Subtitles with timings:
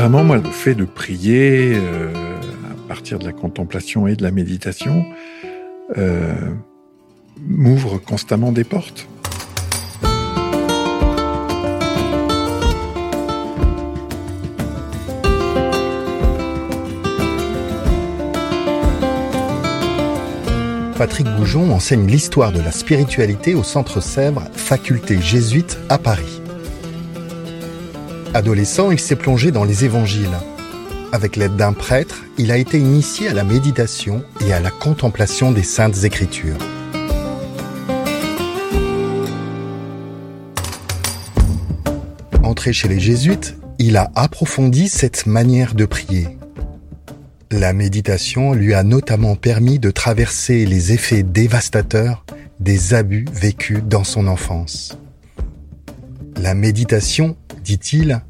[0.00, 2.10] Vraiment, moi, le fait de prier euh,
[2.70, 5.04] à partir de la contemplation et de la méditation
[5.98, 6.34] euh,
[7.38, 9.06] m'ouvre constamment des portes.
[21.00, 26.42] Patrick Goujon enseigne l'histoire de la spiritualité au Centre Sèvres, faculté jésuite à Paris.
[28.34, 30.36] Adolescent, il s'est plongé dans les évangiles.
[31.10, 35.52] Avec l'aide d'un prêtre, il a été initié à la méditation et à la contemplation
[35.52, 36.58] des saintes écritures.
[42.42, 46.39] Entré chez les jésuites, il a approfondi cette manière de prier.
[47.52, 52.24] La méditation lui a notamment permis de traverser les effets dévastateurs
[52.60, 54.96] des abus vécus dans son enfance.
[56.36, 58.22] La méditation, dit-il,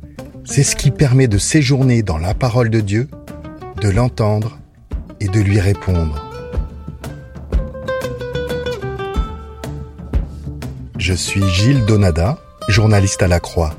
[0.45, 3.09] c'est ce qui permet de séjourner dans la parole de Dieu,
[3.83, 4.59] de l'entendre
[5.21, 6.27] et de lui répondre.
[10.97, 13.77] Je suis Gilles Donada, journaliste à la Croix.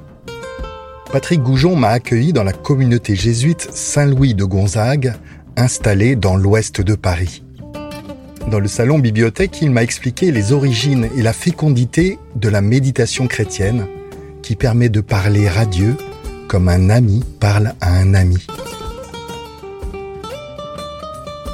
[1.12, 5.14] Patrick Goujon m'a accueilli dans la communauté jésuite Saint-Louis de Gonzague,
[5.58, 7.44] installée dans l'ouest de Paris.
[8.50, 13.28] Dans le salon bibliothèque, il m'a expliqué les origines et la fécondité de la méditation
[13.28, 13.86] chrétienne
[14.42, 15.96] qui permet de parler à Dieu
[16.48, 18.46] comme un ami parle à un ami.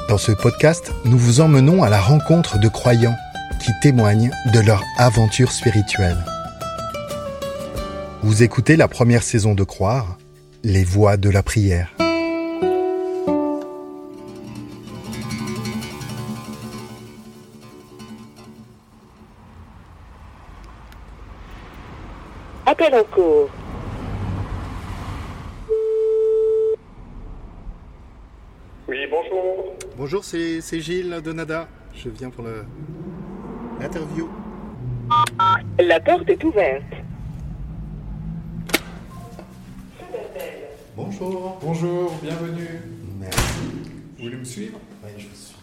[0.08, 3.16] Dans ce podcast, nous vous emmenons à la rencontre de croyants
[3.60, 6.16] qui témoignent de leur aventure spirituelle.
[8.22, 10.18] Vous écoutez la première saison de Croire,
[10.64, 11.94] les voix de la prière.
[30.18, 30.62] Bonjour.
[30.62, 31.68] C'est Gilles Donada.
[31.94, 32.44] Je viens pour
[33.80, 34.28] l'interview.
[35.78, 36.82] La porte est ouverte.
[40.96, 41.58] Bonjour.
[41.62, 42.80] Bonjour, bienvenue.
[43.20, 43.40] Merci.
[44.16, 44.80] Vous voulez me suivre?
[45.04, 45.54] Oui, je vous suis.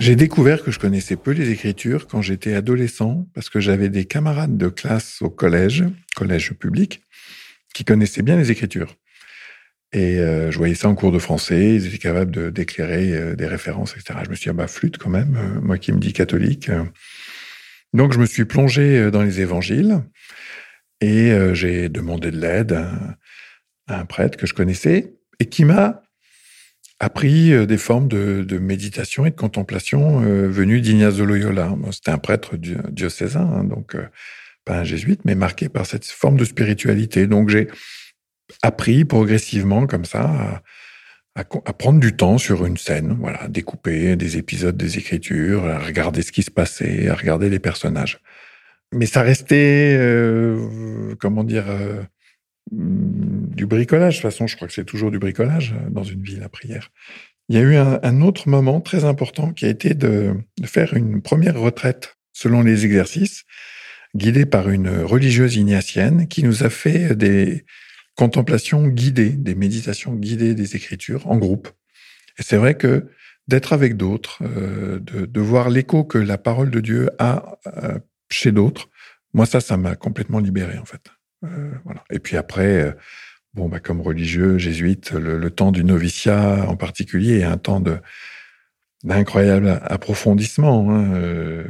[0.00, 4.04] J'ai découvert que je connaissais peu les écritures quand j'étais adolescent parce que j'avais des
[4.04, 5.84] camarades de classe au collège,
[6.16, 7.02] collège public,
[7.74, 8.94] qui connaissaient bien les écritures.
[9.92, 13.34] Et euh, je voyais ça en cours de français, ils étaient capables de d'éclairer euh,
[13.34, 14.20] des références, etc.
[14.24, 16.70] Je me suis dit, ah bah flûte quand même, euh, moi qui me dis catholique.
[17.94, 20.02] Donc je me suis plongé euh, dans les évangiles
[21.00, 23.16] et euh, j'ai demandé de l'aide à,
[23.88, 26.02] un prêtre que je connaissais et qui m'a
[27.00, 31.74] appris euh, des formes de, méditation et de contemplation euh, venues d'Ignace de Loyola.
[31.92, 34.06] C'était un prêtre di- diocésain, hein, donc euh,
[34.66, 37.26] pas un jésuite, mais marqué par cette forme de spiritualité.
[37.26, 37.68] Donc j'ai
[38.62, 40.62] appris progressivement comme ça à,
[41.40, 45.66] à à prendre du temps sur une scène, voilà, à découper des épisodes des Écritures,
[45.66, 48.20] à regarder ce qui se passait, à regarder les personnages.
[48.92, 52.02] Mais ça restait, euh, comment dire, euh,
[52.72, 54.16] du bricolage.
[54.16, 56.48] De toute façon, je crois que c'est toujours du bricolage euh, dans une vie, la
[56.48, 56.90] prière.
[57.48, 60.66] Il y a eu un, un autre moment très important qui a été de, de
[60.66, 63.44] faire une première retraite selon les exercices,
[64.14, 67.64] guidée par une religieuse ignatienne qui nous a fait des
[68.18, 71.68] contemplations guidées, des méditations guidées des Écritures en groupe.
[72.36, 73.06] Et c'est vrai que
[73.46, 77.96] d'être avec d'autres, euh, de, voir l'écho que la parole de Dieu a euh,
[78.28, 78.90] chez d'autres,
[79.34, 81.12] moi ça, ça m'a complètement libéré en fait.
[81.44, 81.70] Euh.
[82.10, 82.92] Et puis après,
[83.54, 87.80] bon, bah, comme religieux jésuite, le, temps du noviciat en particulier est un temps
[89.04, 91.64] d'incroyable approfondissement hein,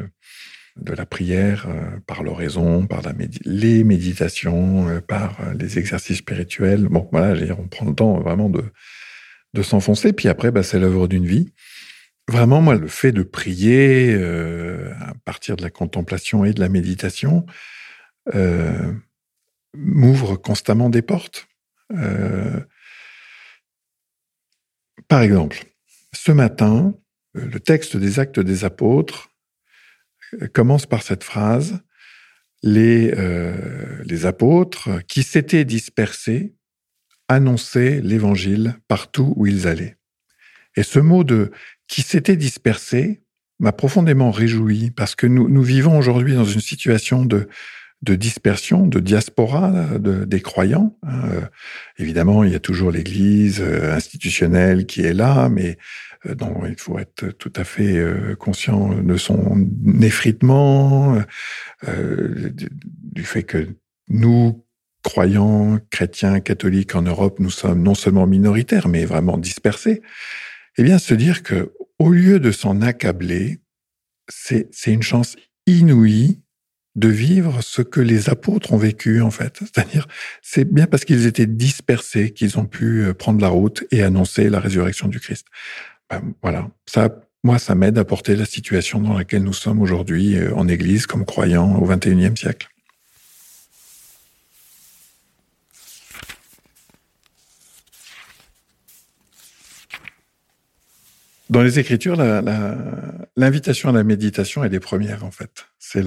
[0.80, 3.12] de la prière euh, par l'oraison, par la
[3.44, 6.88] les méditations, euh, par euh, les exercices spirituels.
[6.88, 8.64] Bon, voilà, on prend le temps vraiment de
[9.54, 10.12] de s'enfoncer.
[10.12, 11.52] Puis après, bah, c'est l'œuvre d'une vie.
[12.28, 14.14] Vraiment, moi, le fait de prier
[15.00, 17.46] à partir de la contemplation et de la méditation
[19.74, 21.48] m'ouvre constamment des portes.
[25.08, 25.64] Par exemple,
[26.12, 26.94] ce matin,
[27.32, 29.27] le texte des actes des apôtres
[30.52, 31.80] commence par cette phrase
[32.62, 36.54] les, euh, les apôtres qui s'étaient dispersés
[37.28, 39.96] annonçaient l'évangile partout où ils allaient.
[40.76, 41.50] Et ce mot de
[41.86, 43.22] qui s'était dispersés
[43.58, 47.48] m'a profondément réjoui parce que nous, nous vivons aujourd'hui dans une situation de,
[48.02, 50.96] de dispersion, de diaspora de, des croyants.
[51.02, 51.28] Hein.
[51.32, 51.40] Euh,
[51.98, 55.78] évidemment, il y a toujours l'Église euh, institutionnelle qui est là, mais
[56.26, 58.00] euh, dont il faut être tout à fait
[58.38, 59.68] conscient de son
[60.00, 61.20] effritement,
[61.84, 63.68] du fait que
[64.08, 64.64] nous,
[65.02, 70.02] croyants, chrétiens, catholiques en Europe, nous sommes non seulement minoritaires, mais vraiment dispersés.
[70.76, 73.58] Eh bien, se dire que au lieu de s'en accabler,
[74.28, 75.36] c'est une chance
[75.66, 76.40] inouïe
[76.98, 79.58] de vivre ce que les apôtres ont vécu en fait.
[79.60, 80.06] C'est-à-dire,
[80.42, 84.50] c'est bien parce qu'ils étaient dispersés qu'ils ont pu euh, prendre la route et annoncer
[84.50, 85.46] la résurrection du Christ.
[86.10, 87.10] Ben, voilà, ça,
[87.44, 91.06] moi, ça m'aide à porter la situation dans laquelle nous sommes aujourd'hui euh, en Église
[91.06, 92.68] comme croyants au XXIe siècle.
[101.50, 102.16] Dans les Écritures,
[103.36, 105.66] l'invitation à la méditation est des premières, en fait.
[105.78, 106.02] C'est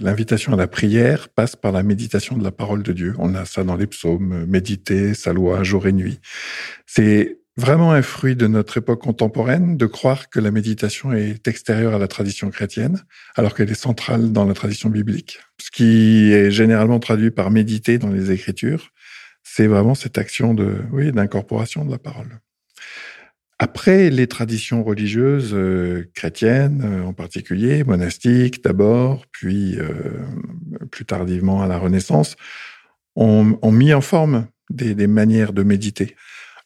[0.00, 3.14] l'invitation à la prière passe par la méditation de la parole de Dieu.
[3.18, 6.18] On a ça dans les psaumes, méditer, sa loi, jour et nuit.
[6.84, 11.94] C'est vraiment un fruit de notre époque contemporaine de croire que la méditation est extérieure
[11.94, 13.04] à la tradition chrétienne,
[13.36, 15.38] alors qu'elle est centrale dans la tradition biblique.
[15.60, 18.90] Ce qui est généralement traduit par méditer dans les Écritures,
[19.44, 22.40] c'est vraiment cette action de, oui, d'incorporation de la parole.
[23.62, 30.18] Après, les traditions religieuses euh, chrétiennes, euh, en particulier, monastiques d'abord, puis euh,
[30.90, 32.34] plus tardivement à la Renaissance,
[33.14, 36.16] ont, mis en forme des, manières de méditer.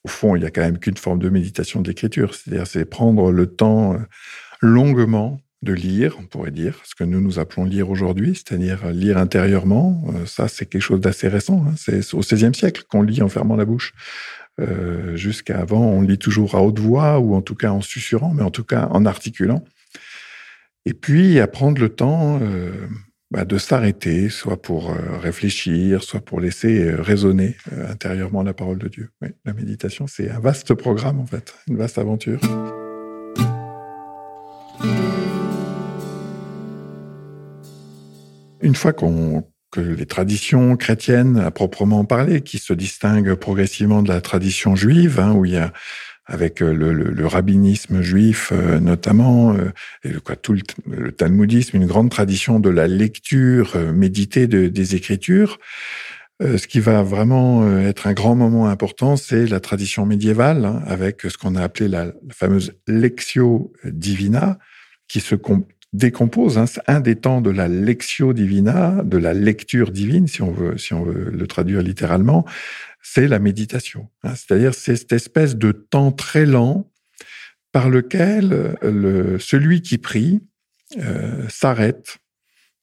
[0.04, 2.86] Au fond, il n'y a quand même qu'une forme de méditation de l'écriture, c'est-à-dire c'est
[2.86, 3.98] prendre le temps
[4.62, 9.18] longuement de lire, on pourrait dire, ce que nous nous appelons lire aujourd'hui, c'est-à-dire lire
[9.18, 10.02] intérieurement.
[10.24, 11.62] Ça, c'est quelque chose d'assez récent.
[11.68, 11.74] Hein.
[11.76, 13.92] C'est au XVIe siècle qu'on lit en fermant la bouche.
[14.58, 18.32] Euh, jusqu'à avant, on lit toujours à haute voix ou en tout cas en susurrant,
[18.32, 19.64] mais en tout cas en articulant.
[20.86, 22.86] Et puis à prendre le temps euh,
[23.30, 27.56] bah, de s'arrêter, soit pour euh, réfléchir, soit pour laisser résonner
[27.88, 29.10] intérieurement la parole de Dieu.
[29.44, 32.40] la méditation, c'est un vaste programme en fait, une vaste aventure.
[38.62, 39.44] Une fois qu'on
[39.80, 45.32] les traditions chrétiennes à proprement parler, qui se distinguent progressivement de la tradition juive, hein,
[45.32, 45.72] où il y a
[46.26, 49.72] avec euh, le, le, rabbinisme juif euh, notamment, euh,
[50.04, 50.56] et quoi, tout
[50.86, 55.58] le, talmudisme, une grande tradition de la lecture méditée de, des Écritures.
[56.40, 61.22] ce qui va vraiment être un grand moment important, c'est la tradition médiévale, hein, avec
[61.22, 64.58] ce qu'on a appelé la, fameuse Lectio Divina,
[65.08, 65.36] qui se,
[65.96, 66.58] décompose.
[66.58, 66.66] Hein.
[66.86, 70.94] un des temps de la lectio divina, de la lecture divine, si on veut, si
[70.94, 72.44] on veut le traduire littéralement,
[73.02, 74.08] c'est la méditation.
[74.22, 74.34] Hein.
[74.34, 76.90] C'est-à-dire c'est cette espèce de temps très lent
[77.72, 80.40] par lequel euh, celui qui prie
[80.98, 82.18] euh, s'arrête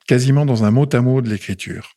[0.07, 1.93] quasiment dans un mot à mot de l'écriture.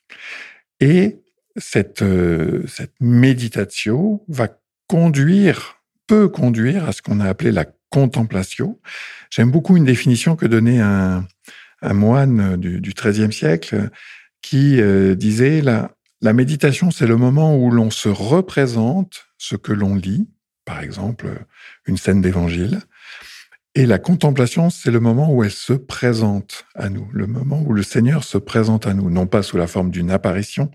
[0.80, 1.18] Et
[1.56, 4.48] cette, euh, cette méditation va
[4.88, 8.78] conduire, peut conduire à ce qu'on a appelé la contemplation.
[9.30, 11.26] J'aime beaucoup une définition que donnait un,
[11.82, 13.90] moine du, XIIIe siècle
[14.42, 19.72] qui euh, disait la, la méditation, c'est le moment où l'on se représente ce que
[19.72, 20.28] l'on lit,
[20.64, 21.28] par exemple
[21.86, 22.80] une scène d'évangile,
[23.74, 27.74] et la contemplation, c'est le moment où elle se présente à nous, le moment où
[27.74, 30.70] le Seigneur se présente à nous, non pas sous la forme d'une apparition,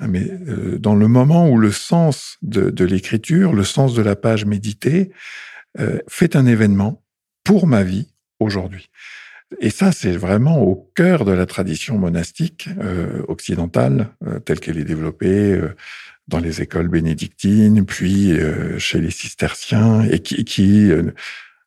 [0.00, 4.46] mais euh, dans le moment où le sens de l'écriture, le sens de la page
[4.46, 5.10] méditée,
[5.78, 7.02] euh, fait un événement
[7.44, 8.08] pour ma vie
[8.40, 8.90] aujourd'hui.
[9.58, 14.78] Et ça, c'est vraiment au cœur de la tradition monastique euh, occidentale, euh, telle qu'elle
[14.78, 15.74] est développée euh,
[16.28, 20.92] dans les écoles bénédictines, puis euh, chez les cisterciens, et qui, qui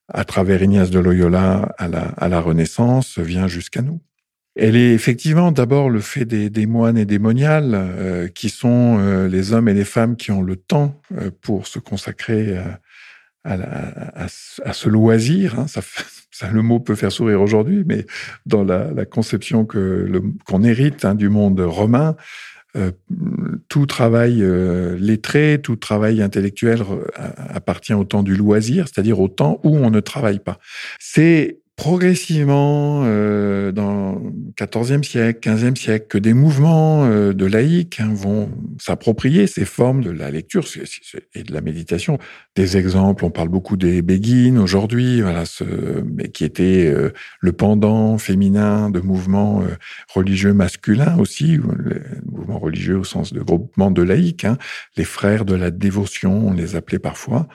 [0.08, 4.00] à travers Ignace de Loyola à la, à la Renaissance, vient jusqu'à nous.
[4.56, 9.52] Elle est effectivement d'abord le fait des, des moines et des moniales, qui sont les
[9.52, 11.02] hommes et les femmes qui ont le temps
[11.42, 12.80] pour se consacrer à,
[13.44, 15.60] à, à, à, ce loisir.
[15.60, 15.82] Hein, ça,
[16.32, 18.06] ça, le mot peut faire sourire aujourd'hui, mais
[18.46, 22.16] dans la, la conception que qu'on hérite hein, du monde romain,
[22.76, 22.92] euh,
[23.70, 26.84] tout travail euh, lettré, tout travail intellectuel
[27.16, 30.60] appartient au temps du loisir, c'est-à-dire au temps où on ne travaille pas.
[31.00, 38.00] C'est progressivement, euh, dans le XIVe siècle, XVe siècle, que des mouvements euh, de laïcs
[38.00, 40.66] hein, vont s'approprier ces formes de la lecture
[41.34, 42.20] et de la méditation.
[42.56, 45.64] Des exemples, on parle beaucoup des béguines aujourd'hui, voilà, ce,
[46.28, 49.64] qui était euh, le pendant féminin de mouvements
[50.14, 51.60] religieux masculins aussi,
[52.26, 54.58] mouvements religieux au sens de groupement de laïcs, hein,
[54.96, 57.48] les frères de la dévotion, on les appelait parfois,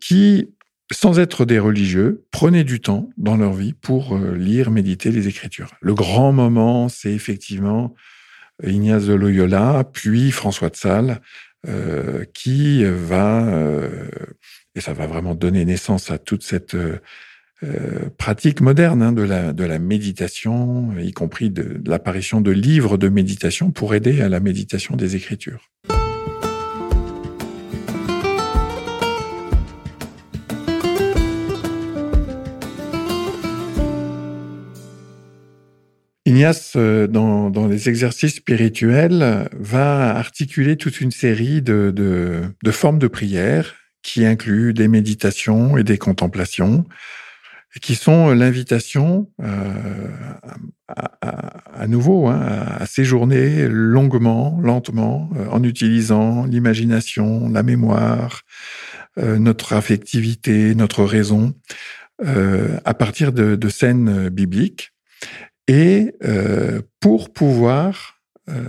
[0.00, 0.48] qui
[0.92, 5.28] sans être des religieux, prenaient du temps dans leur vie pour euh, lire, méditer les
[5.28, 5.72] Écritures.
[5.80, 7.94] Le grand moment, c'est effectivement
[8.64, 11.20] Ignace de Loyola, puis François de Sales,
[11.68, 14.08] euh, qui va, euh,
[14.74, 16.76] et ça va vraiment donner naissance à toute cette
[18.16, 23.94] pratique moderne hein, de la méditation, y compris de l'apparition de livres de méditation pour
[23.94, 25.68] aider à la méditation des Écritures.
[36.40, 43.74] Ignace, euh, dans, les exercices spirituels, va articuler toute une série de, formes de prière
[44.02, 46.86] qui incluent des méditations et des contemplations,
[47.82, 50.08] qui sont l'invitation euh,
[50.88, 58.40] à, nouveau hein, à, séjourner longuement, lentement, euh, en utilisant l'imagination, la mémoire,
[59.18, 61.52] notre affectivité, notre raison,
[62.24, 64.92] à partir de scènes bibliques
[65.70, 68.64] et euh, pour pouvoir euh,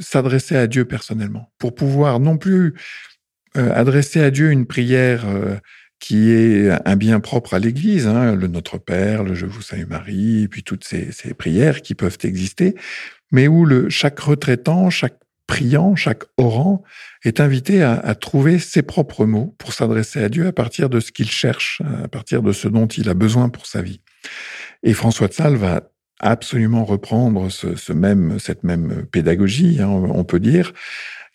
[0.00, 2.74] s'adresser à Dieu personnellement, pour pouvoir non plus
[3.56, 5.24] euh, adresser à Dieu une prière
[5.98, 9.86] qui est un bien propre à l'Église, hein, le Notre Père, le Je vous salue
[9.88, 12.74] Marie, et puis toutes ces, prières qui peuvent exister,
[13.32, 16.82] mais où le, chaque retraitant, chaque priant, chaque orant
[17.24, 21.00] est invité à, à trouver ses propres mots pour s'adresser à Dieu à partir de
[21.00, 24.02] ce qu'il cherche, à partir de ce dont il a besoin pour sa vie.
[24.82, 25.80] Et François de Sales va
[26.20, 30.72] absolument reprendre ce, même, cette même pédagogie, hein, on peut dire,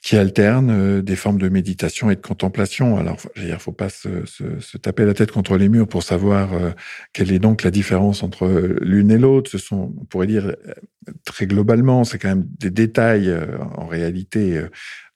[0.02, 2.98] qui alterne euh, des formes de méditation et de contemplation.
[2.98, 6.72] Alors, il faut pas se, taper la tête contre les murs pour savoir euh,
[7.14, 8.48] quelle est donc la différence entre
[8.82, 9.52] l'une et l'autre.
[9.52, 10.74] Ce sont, on pourrait dire euh,
[11.24, 13.32] très globalement, c'est quand même des détails
[13.78, 14.62] en réalité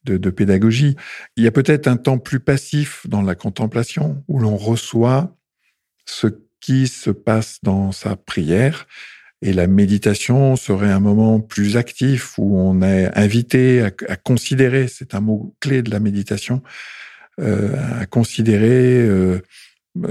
[0.04, 0.96] de pédagogie.
[1.36, 5.36] Il y a peut-être un temps plus passif dans la contemplation où l'on reçoit
[6.06, 6.28] ce
[6.60, 8.88] qui se passe dans sa prière
[9.42, 15.14] et la méditation serait un moment plus actif où on est invité à, considérer, c'est
[15.14, 16.62] un mot clé de la méditation,
[17.40, 19.42] euh, à considérer euh,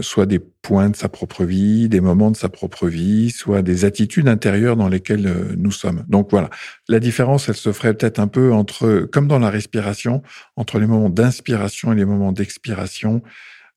[0.00, 3.85] soit des points de sa propre vie, des moments de sa propre vie, soit des
[3.85, 6.04] attitudes intérieures dans lesquelles euh, nous sommes.
[6.09, 6.50] Donc voilà,
[6.88, 10.23] la différence, elle se ferait peut-être un peu entre, comme dans la respiration,
[10.57, 13.23] entre les moments d'inspiration et les moments d'expiration.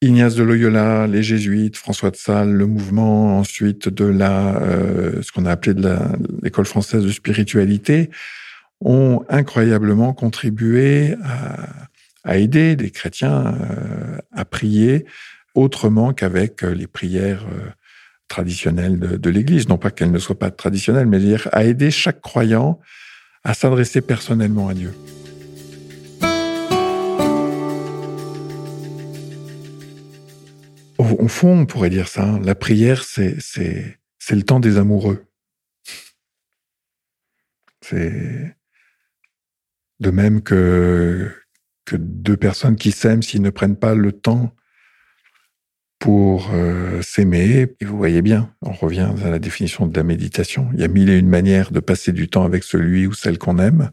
[0.01, 5.31] Ignace de Loyola, les jésuites, François de Sales, le mouvement ensuite de la, euh, ce
[5.31, 5.97] qu'on a appelé de
[6.43, 8.11] l'école française de spiritualité,
[8.79, 15.05] ont incroyablement contribué à, aider des chrétiens euh, à prier
[15.55, 17.69] autrement qu'avec les prières euh,
[18.27, 19.67] traditionnelles de, de l'Église.
[19.67, 21.19] Non pas qu'elles ne soient pas traditionnelles, mais
[21.51, 22.79] à aider chaque croyant
[23.43, 24.93] à s'adresser personnellement à Dieu.
[31.19, 32.23] Au, fond, on pourrait dire ça.
[32.23, 32.39] Hein.
[32.43, 35.25] La prière, c'est, c'est, c'est le temps des amoureux.
[37.81, 38.55] C'est
[39.99, 41.31] de même que,
[41.85, 44.53] que deux personnes qui s'aiment, s'ils ne prennent pas le temps
[45.99, 50.69] pour euh, s'aimer, et vous voyez bien, on revient à la définition de la méditation.
[50.73, 53.37] Il y a mille et une manières de passer du temps avec celui ou celle
[53.37, 53.91] qu'on aime.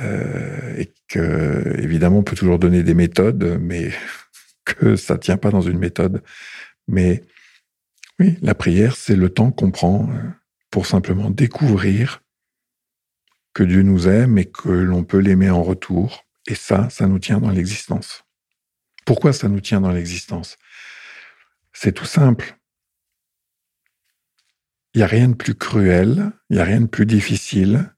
[0.00, 3.90] Euh, et que, évidemment, on peut toujours donner des méthodes, mais
[4.74, 6.22] que ça tient pas dans une méthode.
[6.88, 7.22] Mais
[8.18, 10.30] oui, la prière, c'est le temps qu'on prend euh,
[10.70, 12.22] pour simplement découvrir
[13.54, 16.24] que Dieu nous aime et que l'on peut l'aimer en retour.
[16.46, 18.24] Et ça, ça nous tient dans l'existence.
[19.04, 20.58] Pourquoi ça nous tient dans l'existence?
[21.72, 22.56] C'est tout simple.
[24.94, 27.94] Il n'y a rien de plus cruel, il n'y a rien de plus difficile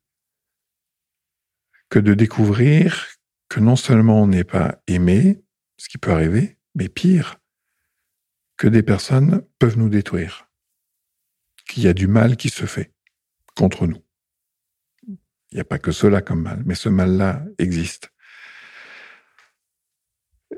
[1.91, 3.07] que de découvrir
[3.49, 5.43] que non seulement on n'est pas aimé,
[5.77, 7.37] ce qui peut arriver, mais pire,
[8.57, 10.49] que des personnes peuvent nous détruire,
[11.67, 12.93] qu'il y a du mal qui se fait
[13.57, 14.03] contre nous.
[15.07, 18.13] Il n'y a pas que cela comme mal, mais ce mal-là existe.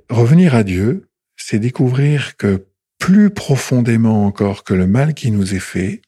[0.09, 2.67] Revenir à Dieu, c'est découvrir que
[2.99, 6.03] plus profondément encore que le mal qui nous est fait,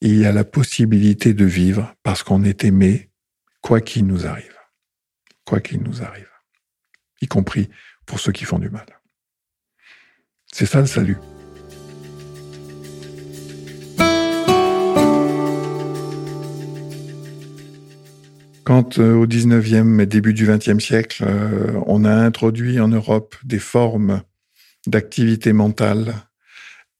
[0.00, 3.10] il y a la possibilité de vivre parce qu'on est aimé,
[3.60, 4.58] quoi qu'il nous arrive.
[5.44, 6.30] Quoi qu'il nous arrive.
[7.20, 7.68] Y compris
[8.06, 8.86] pour ceux qui font du mal.
[10.56, 11.16] C'est ça le salut.
[18.62, 23.34] Quand euh, au 19e et début du 20e siècle, euh, on a introduit en Europe
[23.42, 24.22] des formes
[24.86, 26.14] d'activité mentale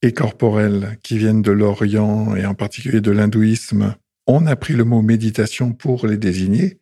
[0.01, 3.95] et corporelle qui viennent de l'Orient et en particulier de l'hindouisme,
[4.27, 6.81] on a pris le mot méditation pour les désigner,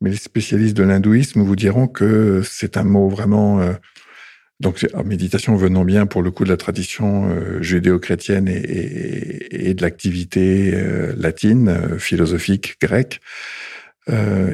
[0.00, 3.74] mais les spécialistes de l'hindouisme vous diront que c'est un mot vraiment euh,
[4.60, 10.72] donc, méditation venant bien pour le coup de la tradition euh, judéo-chrétienne et, de l'activité
[10.74, 13.20] euh, latine, euh, philosophique, grecque,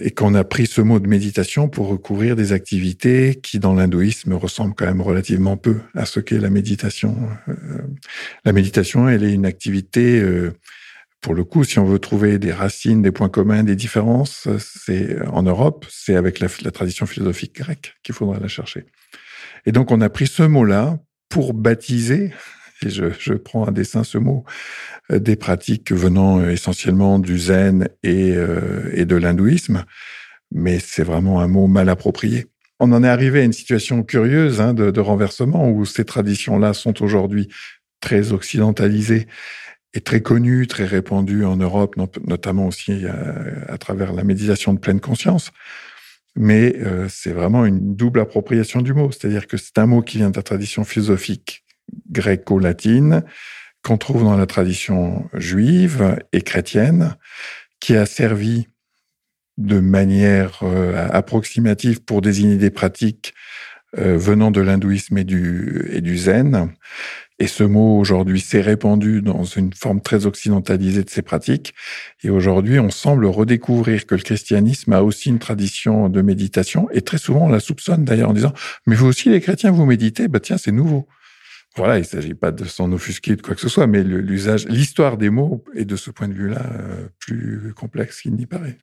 [0.01, 4.33] et qu'on a pris ce mot de méditation pour recouvrir des activités qui, dans l'hindouisme,
[4.35, 7.17] ressemblent quand même relativement peu à ce qu'est la méditation.
[8.45, 10.23] la méditation, elle est une activité,
[11.21, 15.21] pour le coup, si on veut trouver des racines, des points communs, des différences, c'est
[15.27, 18.85] en Europe, c'est avec la tradition philosophique grecque qu'il faudra la chercher.
[19.67, 20.99] Et donc, on a pris ce mot-là
[21.29, 22.33] pour baptiser,
[22.83, 24.45] et je, prends à dessein ce mot,
[25.11, 29.85] euh, des pratiques venant euh, essentiellement du zen et, euh, et de l'hindouisme,
[30.51, 32.47] mais c'est vraiment un mot mal approprié.
[32.81, 37.03] On en est arrivé à une situation curieuse hein, de, renversement où ces traditions-là sont
[37.03, 37.49] aujourd'hui
[38.01, 39.27] très occidentalisées
[39.93, 43.05] et très connues, très répandues en Europe, notamment aussi
[43.69, 45.51] à travers la méditation de pleine conscience
[46.37, 49.11] mais euh, c'est vraiment une double appropriation du mot.
[49.11, 51.65] C'est-à-dire que c'est un mot qui vient de la tradition philosophique
[52.11, 53.25] gréco-latine,
[53.83, 57.17] qu'on trouve dans la tradition juive et chrétienne,
[57.81, 58.69] qui a servi
[59.59, 63.35] de manière euh, approximative pour désigner des pratiques
[63.99, 66.73] euh, venant de l'hindouisme et du, et du zen,
[67.41, 71.75] et ce mot aujourd'hui s'est répandu dans une forme très occidentalisée de ces pratiques.
[72.23, 76.89] Et aujourd'hui, on semble redécouvrir que le christianisme a aussi une tradition de méditation.
[76.93, 78.53] Et très souvent, on la soupçonne d'ailleurs en disant,
[78.87, 80.29] mais vous aussi, les chrétiens, vous méditez?
[80.29, 81.09] Bah, tiens, c'est nouveau.
[81.77, 84.67] Voilà, il ne s'agit pas de s'en offusquer de quoi que ce soit, mais l'usage,
[84.69, 88.77] l'histoire des mots est de ce point de vue-là euh, plus complexe qu'il n'y paraît.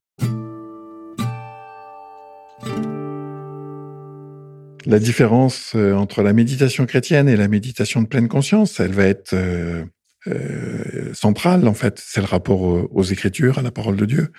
[4.87, 9.03] La différence euh, entre la méditation chrétienne et la méditation de pleine conscience, elle va
[9.03, 9.83] être euh,
[10.27, 12.01] euh, centrale en fait.
[12.01, 14.31] C'est le rapport aux, Écritures, à la parole de Dieu.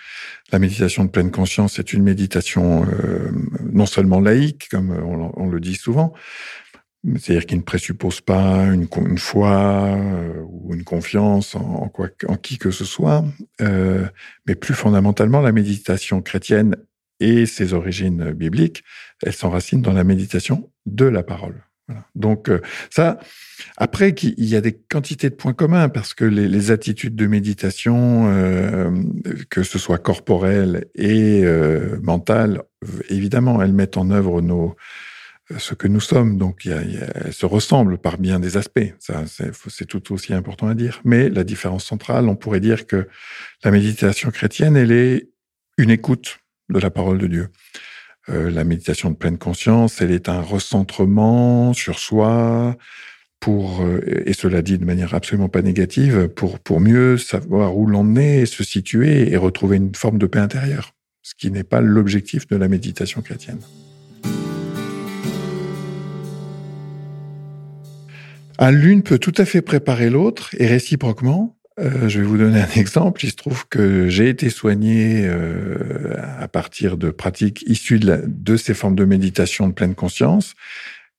[0.51, 3.31] La méditation de pleine conscience est une méditation euh,
[3.71, 6.15] non seulement laïque, comme on, le dit souvent,
[7.17, 12.57] c'est-à-dire qui ne présuppose pas une, foi euh, ou une confiance en, quoi, en qui
[12.59, 13.23] que ce soit,
[13.61, 14.07] euh,
[14.47, 16.75] mais plus fondamentalement, la méditation chrétienne
[17.21, 18.85] et ses origines bibliques,
[19.23, 21.69] elles s'enracinent dans la méditation de la parole.
[22.15, 23.19] Donc euh, ça,
[23.77, 28.27] après, il y a des quantités de points communs parce que les, attitudes de méditation,
[28.29, 28.91] euh,
[29.51, 32.63] que ce soit corporelles et euh, mentales,
[33.09, 34.77] évidemment, elles mettent en œuvre nos
[35.57, 36.37] ce que nous sommes.
[36.37, 38.93] Donc, elles se ressemblent par bien des aspects.
[38.99, 41.01] Ça, c'est tout aussi important à dire.
[41.05, 43.09] Mais la différence centrale, on pourrait dire que
[43.65, 45.31] la méditation chrétienne, elle est
[45.79, 47.49] une écoute de la parole de Dieu.
[48.29, 52.77] Euh, la méditation de pleine conscience, elle est un recentrement sur soi
[53.41, 57.87] pour, euh, et cela dit de manière absolument pas négative, pour, pour mieux savoir où
[57.87, 61.81] l'on est, se situer et retrouver une forme de paix intérieure, ce qui n'est pas
[61.81, 63.61] l'objectif de la méditation chrétienne.
[68.61, 72.61] Un l'une peut tout à fait préparer l'autre et réciproquement, euh, je vais vous donner
[72.61, 73.25] un exemple.
[73.25, 78.75] Il se trouve que j'ai été soigné euh, à partir de pratiques issues de, ces
[78.75, 80.55] formes de méditation de pleine conscience.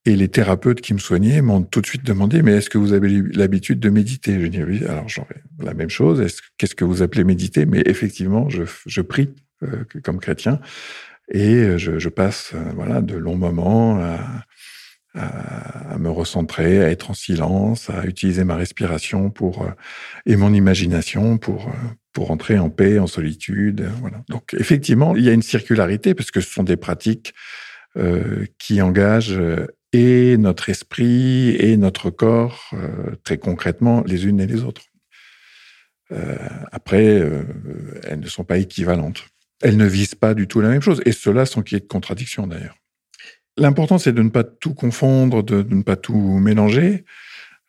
[0.05, 2.93] Et les thérapeutes qui me soignaient m'ont tout de suite demandé, mais est-ce que vous
[2.93, 4.39] avez l'habitude de méditer?
[4.39, 6.25] Je dis oui, alors j'aurais la même chose.
[6.57, 7.65] Qu'est-ce que vous appelez méditer?
[7.65, 9.29] Mais effectivement, je, prie
[9.63, 10.61] euh, comme chrétien
[11.31, 14.45] et je, je passe voilà de longs moments à,
[15.15, 19.69] à, me recentrer, à être en silence, à utiliser ma respiration pour euh,
[20.25, 21.71] et mon imagination pour euh,
[22.13, 23.89] pour entrer en paix, en solitude.
[24.29, 27.33] Donc effectivement, il y a une circularité parce que ce sont des pratiques
[27.97, 29.39] euh, qui engagent
[29.93, 32.71] et notre esprit et notre corps
[33.23, 34.83] très concrètement les unes et les autres.
[36.71, 37.21] Après,
[38.03, 39.25] elles ne sont pas équivalentes.
[39.61, 41.81] Elles ne visent pas du tout la même chose et cela sans qu'il y ait
[41.81, 42.75] de contradiction d'ailleurs.
[43.59, 47.03] L'important, c'est de ne pas tout confondre, de, ne pas tout mélanger.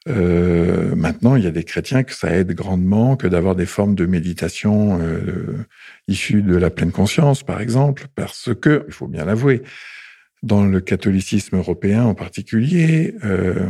[0.09, 3.97] Euh, maintenant, il y a des chrétiens que ça aide grandement que d'avoir des formes
[3.97, 5.67] de méditation euh,
[6.07, 9.63] issues de la pleine conscience, par exemple, parce que, il faut bien l'avouer,
[10.43, 13.69] dans le catholicisme européen en particulier, euh,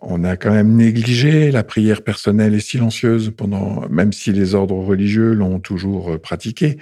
[0.00, 4.78] on a quand même négligé la prière personnelle et silencieuse pendant, même si les ordres
[4.78, 6.78] religieux l'ont toujours pratiqué,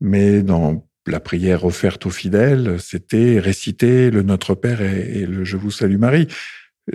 [0.00, 5.56] mais dans la prière offerte aux fidèles, c'était réciter le Notre Père et, le Je
[5.56, 6.28] vous salue Marie.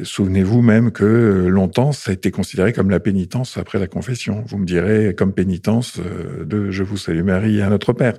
[0.04, 4.44] Souvenez-vous même que longtemps, ça a été considéré comme la pénitence après la confession.
[4.46, 8.18] Vous me direz, comme pénitence euh, de Je vous salue Marie et à notre Père.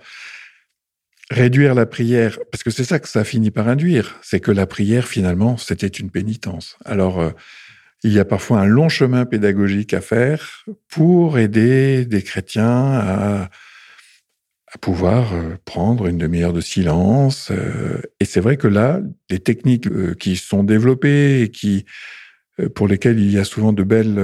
[1.31, 4.67] Réduire la prière, parce que c'est ça que ça finit par induire, c'est que la
[4.67, 6.79] prière, finalement, c'était une pénitence.
[6.87, 7.31] Alors, euh,
[8.03, 13.51] il y a parfois un long chemin pédagogique à faire pour aider des chrétiens à
[14.73, 17.51] à pouvoir euh, prendre une demi-heure de silence.
[17.51, 19.01] Euh, et c'est vrai que là,
[19.31, 21.87] les techniques euh, qui sont développées et qui,
[22.75, 24.21] pour lesquelles il y a souvent de belles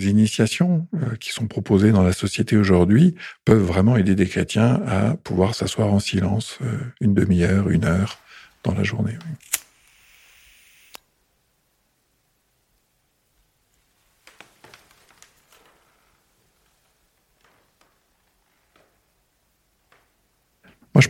[0.00, 0.86] initiations
[1.18, 3.14] qui sont proposées dans la société aujourd'hui,
[3.46, 6.58] peuvent vraiment aider des chrétiens à pouvoir s'asseoir en silence
[7.00, 8.18] une demi-heure, une heure
[8.64, 9.14] dans la journée.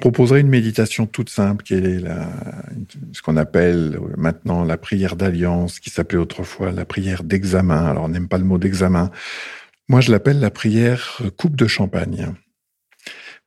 [0.00, 2.02] Proposerais une méditation toute simple, qui est
[3.12, 7.86] ce qu'on appelle maintenant la prière d'alliance, qui s'appelait autrefois la prière d'examen.
[7.86, 9.10] Alors, on n'aime pas le mot d'examen.
[9.88, 12.32] Moi, je l'appelle la prière coupe de champagne.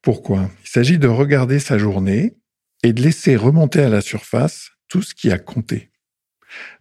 [0.03, 0.49] Pourquoi?
[0.63, 2.35] Il s'agit de regarder sa journée
[2.83, 5.89] et de laisser remonter à la surface tout ce qui a compté.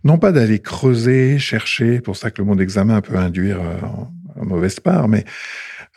[0.05, 4.13] Non pas d'aller creuser, chercher, pour ça que le mot d'examen peut induire en,
[4.45, 5.25] mauvaise part, mais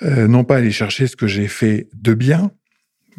[0.03, 2.51] euh, non pas aller chercher ce que j'ai fait de bien,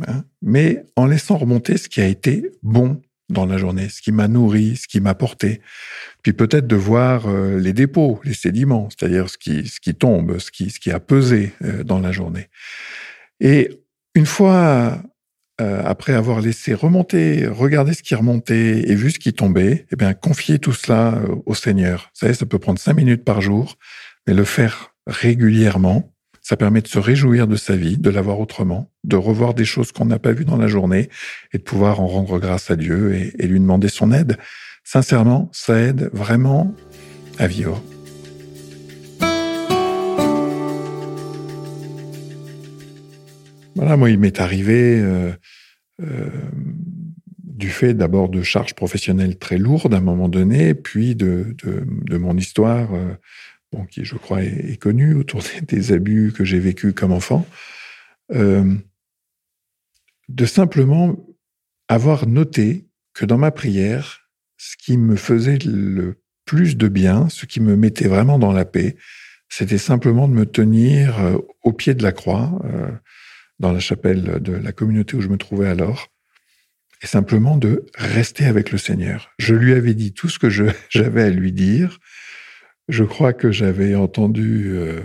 [0.07, 4.13] Hein, mais en laissant remonter ce qui a été bon dans la journée, ce qui
[4.13, 5.61] m'a nourri, ce qui m'a porté.
[6.23, 10.39] Puis peut-être de voir euh, les dépôts, les sédiments, c'est-à-dire ce qui, ce qui tombe,
[10.39, 12.49] ce qui, ce qui a pesé euh, dans la journée.
[13.41, 13.71] Et
[14.15, 15.03] une fois
[15.61, 19.97] euh, après avoir laissé remonter, regarder ce qui remontait et vu ce qui tombait, eh
[19.97, 22.11] bien, confier tout cela au Seigneur.
[22.15, 23.77] Vous savez, ça peut prendre cinq minutes par jour,
[24.27, 26.13] mais le faire régulièrement,
[26.47, 29.65] ça permet de se réjouir de sa vie, de la voir autrement, de revoir des
[29.65, 31.09] choses qu'on n'a pas vues dans la journée
[31.53, 34.37] et de pouvoir en rendre grâce à Dieu et, lui demander son aide.
[34.85, 36.73] Sincèrement, ça aide vraiment
[37.41, 37.83] à vivre.
[43.75, 45.33] Voilà, moi, il m'est arrivé euh,
[46.01, 46.31] euh,
[47.43, 51.57] du fait d'abord de charges professionnelles très lourdes à un moment donné, puis de,
[52.09, 53.15] mon histoire euh,
[53.91, 57.47] qui je crois est, connu autour des, abus que j'ai vécus comme enfant,
[58.33, 58.75] euh,
[60.29, 61.17] de simplement
[61.89, 67.47] avoir noté que dans ma prière, ce qui me faisait le plus de bien, ce
[67.47, 68.97] qui me mettait vraiment dans la paix,
[69.49, 72.91] c'était simplement de me tenir euh, au pied de la croix, euh,
[73.59, 76.09] dans la chapelle de la communauté où je me trouvais alors,
[77.03, 79.31] et simplement de rester avec le Seigneur.
[79.39, 80.49] Je lui avais dit tout ce que
[80.91, 81.99] j'avais à lui dire,
[82.89, 85.03] je crois que j'avais entendu euh,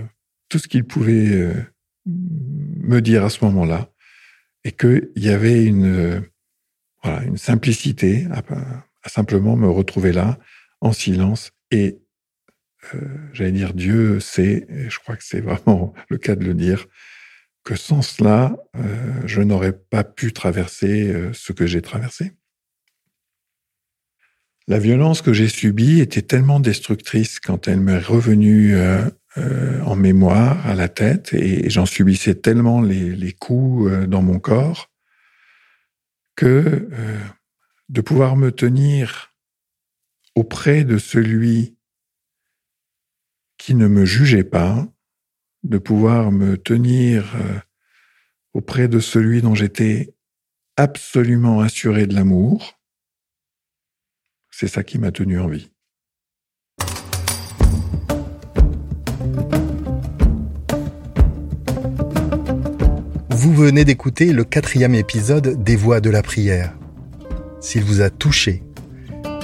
[0.49, 1.53] tout ce qu'il pouvait euh,
[2.05, 3.89] me dire à ce moment-là
[4.63, 6.21] et qu'il y avait une, euh,
[7.25, 8.43] une simplicité à,
[9.09, 10.37] simplement me retrouver là
[10.81, 11.99] en silence et
[13.33, 16.87] j'allais dire Dieu sait, et je crois que c'est vraiment le cas de le dire,
[17.63, 18.57] que sans cela,
[19.25, 22.31] je n'aurais pas pu traverser ce que j'ai traversé.
[24.67, 29.95] La violence que j'ai subie était tellement destructrice quand elle m'est revenue euh, euh, en
[29.95, 34.91] mémoire à la tête et j'en subissais tellement les, coups euh, dans mon corps
[36.35, 36.87] que
[37.89, 39.33] de pouvoir me tenir
[40.33, 41.77] auprès de celui
[43.57, 44.87] qui ne me jugeait pas,
[45.63, 47.35] de pouvoir me tenir
[48.53, 50.15] auprès de celui dont j'étais
[50.77, 52.80] absolument assuré de l'amour,
[54.61, 55.71] c'est ça qui m'a tenu en vie.
[63.31, 66.73] Vous venez d'écouter le quatrième épisode des Voix de la prière.
[67.59, 68.61] S'il vous a touché,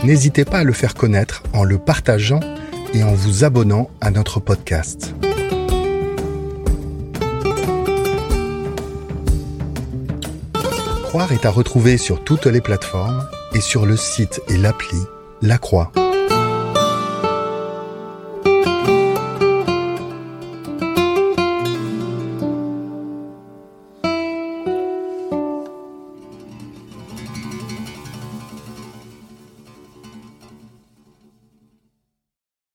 [0.03, 2.41] n'hésitez pas à le faire connaître en le partageant
[2.93, 5.15] et en vous abonnant à notre podcast.
[11.06, 14.99] Croire est à retrouver sur toutes les plateformes et sur le site et l'appli
[15.41, 15.91] La Croix.